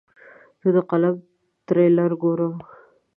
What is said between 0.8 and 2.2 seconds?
فلم تریلر